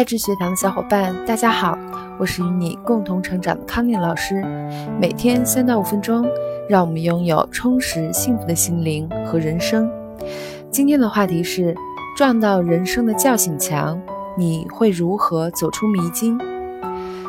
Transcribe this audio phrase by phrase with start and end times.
[0.00, 1.78] 爱智学堂的小伙伴，大家好，
[2.18, 4.42] 我是与你共同成长的康宁老师。
[4.98, 6.26] 每天三到五分钟，
[6.70, 9.92] 让我们拥有充实幸福的心灵和人生。
[10.70, 11.76] 今天的话题是：
[12.16, 14.00] 撞到人生的叫醒墙，
[14.38, 16.40] 你会如何走出迷津？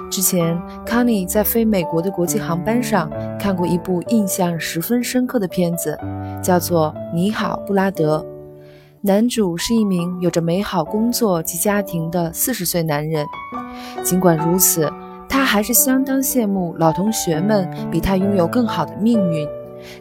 [0.10, 6.00] 之前，康妮在飞美国的国际航班上看过一部印象十分深刻的片子，
[6.42, 8.26] 叫做《你好，布拉德》。
[9.04, 13.26] 男主是一名有着美好工作及家庭的四十岁男人，
[14.04, 14.88] 尽管如此，
[15.28, 19.48] 他还是相当羡慕老同学们比他拥有更好的命运，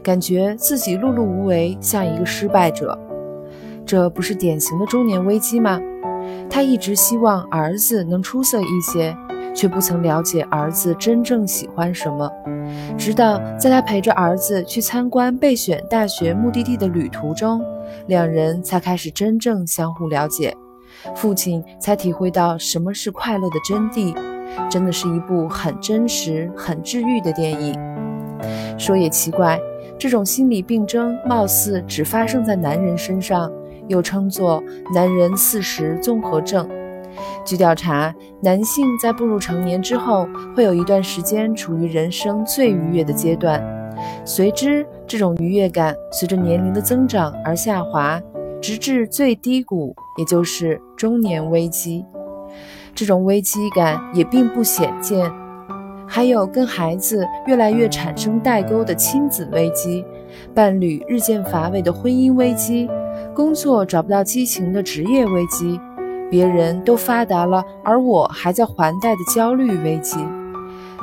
[0.03, 2.99] 感觉自己碌碌无为，像一个失败者。
[3.87, 5.81] 这不是典型的中年危机吗？
[6.51, 9.17] 他一直希望儿子能出色一些。
[9.53, 12.31] 却不曾了解儿子真正喜欢什么，
[12.97, 17.61] 直到在他陪着儿子去参观备选大学目的地的旅途中，
[18.07, 20.57] 两人才开始真正相互了解，
[21.15, 24.15] 父亲才体会到什么是快乐的真谛。
[24.69, 27.79] 真的是一部很真实、很治愈的电影。
[28.77, 29.61] 说也奇怪，
[29.97, 33.49] 这种心理病症貌似只发生在男人身上，
[33.87, 34.61] 又称作
[34.93, 36.69] “男人四十综合症”。
[37.47, 43.63] 据调查，男性在步入成年之后，会有一段时间处于人生最愉悦的阶段，
[44.25, 48.21] 随之这种愉悦感随着年龄的增长而下滑，
[48.61, 52.05] 直至最低谷，也就是中年危机。
[52.95, 55.31] 这种危机感也并不鲜见，
[56.07, 60.05] 还有跟孩子越来越产生代沟的亲子危机，
[60.55, 62.89] 伴侣日渐乏味的婚姻危机，
[63.35, 65.81] 工作找不到激情的职业危机。
[66.31, 70.19] 别人都发达了，而我还在还贷的焦虑危机，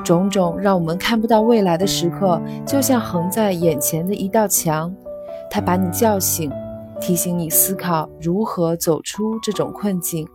[0.03, 4.94] 种种让我们看不到未来的时刻，就像横在眼前的一道墙，
[5.50, 6.52] 它把你叫醒，
[7.00, 10.28] 提醒你思考如何走出这种困境。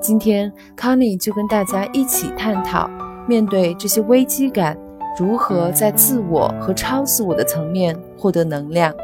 [0.00, 2.88] 今天康妮就跟大家一起探讨，
[3.26, 4.78] 面对这些危机感，
[5.18, 8.94] 如何在自我和超自我的层面获得能量。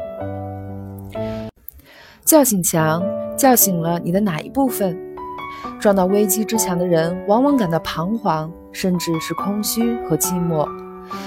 [2.23, 3.01] 叫醒墙。
[3.37, 4.97] 叫醒了你的哪一部分？
[5.85, 10.67] 撞到危机之墙的人，往往感到彷徨，甚至是空虚和寂寞。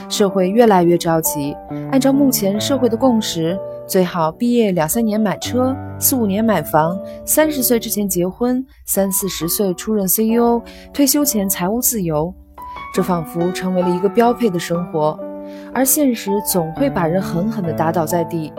[0.08, 1.56] 社会越来越着急，
[1.92, 10.60] 按照目前社会的共识，最好毕业两三年买车，四五年买房，三十岁之前结婚，三四十岁出任 CEO，
[10.92, 12.34] 退休前财务自由。
[12.92, 15.16] 这仿佛成为了一个标配的生活，
[15.72, 18.52] 而现实总会把人狠狠地打倒在地。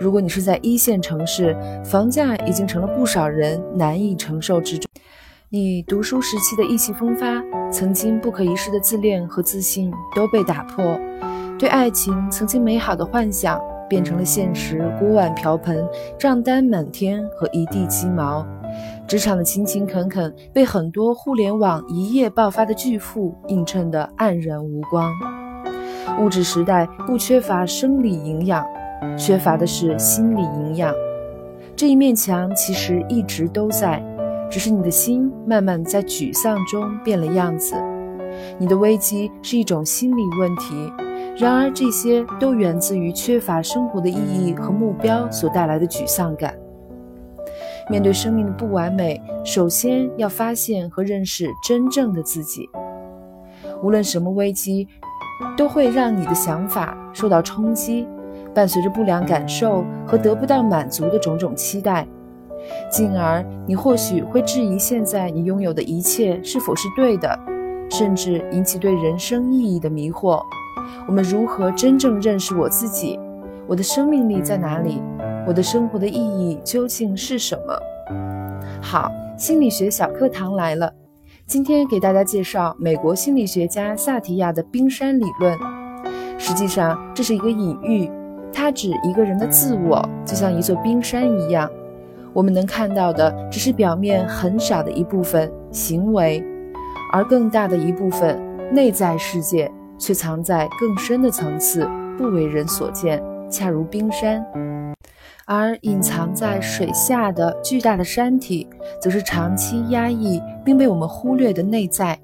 [0.00, 4.88] 如果你是在一线城市，房价已经成了不少人难以承受之重。
[5.54, 7.26] 你读书时期的意气风发，
[7.70, 10.98] 曾经不可一世的自恋和自信都被打破，
[11.58, 15.86] 对爱情曾经美好的幻想变成了现实，锅碗瓢盆、
[16.18, 18.46] 账单满天和一地鸡毛。
[19.06, 25.12] 职场的勤勤恳恳被很多互联网一夜爆发的巨富映衬得黯然无光。
[26.18, 28.66] 物质时代不缺乏生理营养。
[29.18, 30.94] 缺乏的是心理营养，
[31.76, 34.02] 这一面墙其实一直都在，
[34.52, 37.74] 只是你的心慢慢在沮丧中变了样子。
[38.58, 40.92] 你的危机是一种心理问题，
[41.38, 46.54] 然而这些都源自于缺乏生活的意义和目标所带来的沮丧感。
[47.88, 52.68] 面对生命的不完美，首先要发现和认识真正的自己。
[53.82, 54.86] 无论什么危机，
[55.56, 58.06] 都会让你的想法受到冲击。
[58.54, 62.06] 伴随着不良感受和得不到满足的种种期待，
[62.90, 67.38] 进而你或许会质疑现在你拥有的一切是否是对的，
[67.90, 70.42] 甚至引起对人生意义的迷惑。
[71.06, 73.18] 我们如何真正认识我自己？
[73.66, 75.02] 我的生命力在哪里？
[75.46, 77.78] 我的生活的意义究竟是什么？
[78.80, 80.92] 好，心理学小课堂来了。
[81.46, 85.58] 今天给大家介绍美国心理学家萨提亚的冰山理论。
[86.38, 88.10] 实际上，这是一个隐喻。
[88.52, 91.70] 它指一个人的自我，就像一座冰山一样，
[92.32, 96.42] 我们能看到的只是表面很少的一部分行为，
[97.12, 98.40] 而更大的一部分
[98.72, 104.44] 内在世界却藏在更深的层次，不为人所见，恰如冰山。
[105.44, 108.66] 而隐藏在水下的巨大的山体，
[109.00, 112.18] 则是长期压抑并被我们忽略的内在。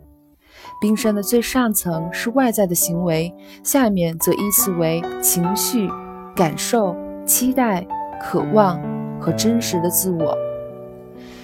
[0.81, 3.35] 冰山的最上层是外在的行为，
[3.65, 5.91] 下面则依次为情绪。
[6.37, 6.95] 感受、
[7.27, 7.85] 期待、
[8.23, 8.81] 渴望
[9.29, 10.35] 和真实的自我。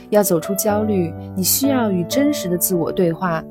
[0.09, 3.45] 要走出焦虑，你需要与真实的自我对话。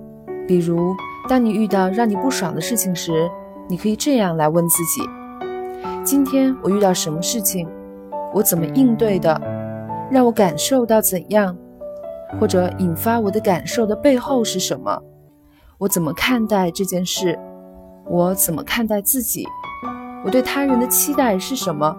[0.48, 0.96] 比如，
[1.30, 3.30] 当你遇到让你不爽的事情时，
[3.70, 5.02] 你可以这样来问自己：
[6.04, 7.70] 今天我遇到什么事情？
[8.34, 9.40] 我怎么应对的？
[10.10, 11.56] 让我感受到怎样？
[12.40, 15.00] 或者引发我的感受的背后是什么？
[15.78, 17.38] 我怎么看待这件事？
[18.10, 19.46] 我怎么看待自己？
[20.26, 21.96] 我对他人的期待是什么？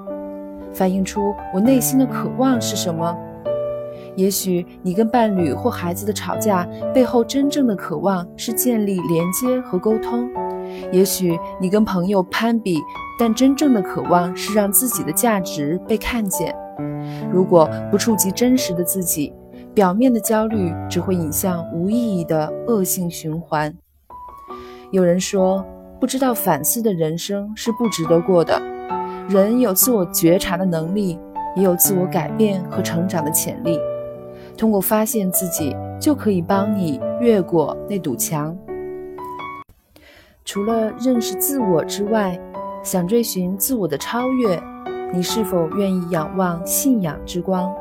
[0.74, 3.16] 反映出我内心的渴望是什么？
[4.16, 10.28] 也许你跟伴侣或孩子的吵架背后真正的渴望是建立连接和沟通；
[10.92, 12.80] 也许你跟朋友攀比，
[13.18, 16.54] 但真正的渴望是让自己的价值被看见。
[17.32, 19.32] 如果不触及真实的自己，
[19.74, 23.74] 表面的焦虑只会引向无意义的恶性循环。
[24.92, 25.64] 有人说，
[26.00, 28.73] 不知道反思的人生是不值得过的。
[29.26, 31.18] 人有自我觉察的能力，
[31.56, 33.78] 也有自我改变和成长的潜力。
[34.56, 38.56] 通过发现自己，就可以帮你越过那堵墙。
[40.44, 42.38] 除了认识自我之外，
[42.82, 44.62] 想追寻自我的超越，
[45.12, 47.74] 你是否愿意仰望信仰之光？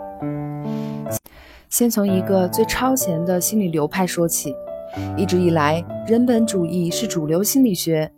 [1.69, 4.55] 先从一个最超前的心理流派说起。
[5.17, 8.09] 一直以来，人本主义是主流心理学。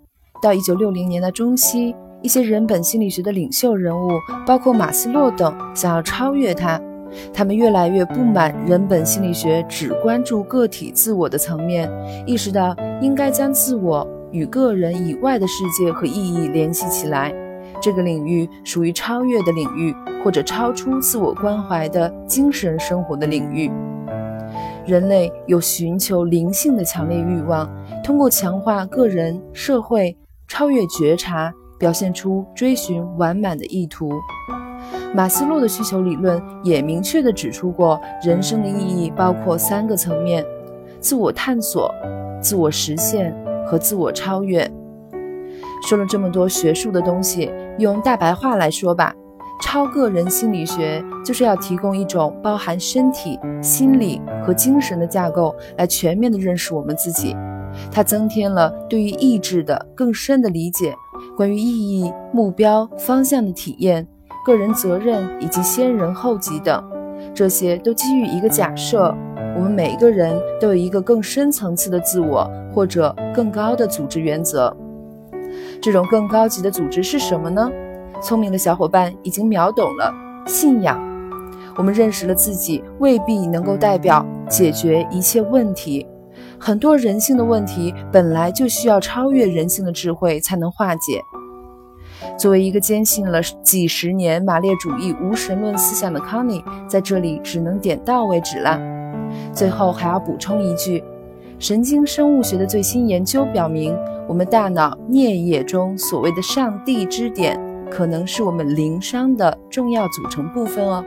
[0.42, 1.96] 到一九六零年代中期，
[2.26, 4.10] 一些人本心理学的领袖人物，
[4.48, 6.82] 包括马斯洛等，想要超越它。
[7.32, 11.88] 他们越来越不满人本心理学只关注个体自我的层面，
[12.26, 17.32] 意识到应该将自我与个人以外的世界和意义联系起来。
[17.80, 23.70] 这个领域属于超越的领域，或者超出自我关怀的精神生活的领域。
[24.88, 27.70] 人类有寻求灵性的强烈欲望，
[28.04, 30.18] 通过强化个人、社会、
[30.48, 34.12] 超越觉察，表现出追寻完满的意图。
[35.14, 40.46] 马斯洛的需求理论也明确地指出过，人生的意义包括三个层面：
[41.00, 41.94] 自我探索、
[42.42, 43.36] 自我实现
[43.66, 44.70] 和自我超越。
[45.88, 49.14] 说了这么多学术的东西，用大白话来说吧，
[49.62, 57.36] 超个人心理学就是要提供一种包含身体、心理和精神的架构，来全面地认识我们自己。
[57.92, 60.94] 它增添了对于意志的更深的理解，
[61.36, 64.08] 关于意义、目标、方向的体验。
[64.46, 66.84] 个人责任以及先人后己等，
[67.34, 69.16] 这些都基于一个假设：
[69.56, 74.76] 我们每一个人都有一个更深层次的自我，或者更高的组织原则。
[75.82, 77.70] 这种更高级的组织是什么呢？
[78.22, 80.14] 聪明的小伙伴已经秒懂了：
[80.46, 81.00] 信仰。
[81.78, 86.06] 我们认识了自己，未必能够代表解决一切问题。
[86.58, 91.22] 很多人性的问题本来就需要超越人性的智慧才能化解。
[92.38, 98.80] 作为一个坚信了几十年马列主义无神论思想的康妮，在这里只能点到为止了。
[99.52, 101.04] 最后还要补充一句：
[101.60, 103.96] 神经生物学的最新研究表明，
[104.28, 107.60] 我们大脑颞叶中所谓的“上帝之点”，
[107.96, 111.02] 可能是我们灵商的重要组成部分哦。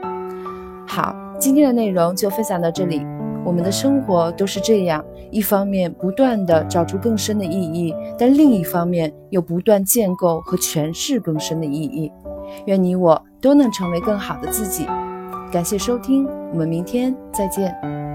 [0.87, 3.05] 好，今天的内容就分享到这里。
[3.45, 12.11] 我们的生活都是这样，一方面不断的找出更深的意义，但另一方面又不断建构和诠释更深的意义。
[12.65, 14.87] 愿你我都能成为更好的自己。
[15.51, 18.08] 感谢收听，我们明天再见。